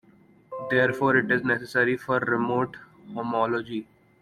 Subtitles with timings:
[0.71, 2.75] Therefore, it is necessary for remote
[3.13, 3.87] homology.